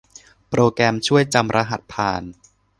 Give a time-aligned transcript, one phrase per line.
[0.49, 2.23] โปรแกรมช่วยจำรหัสผ่าน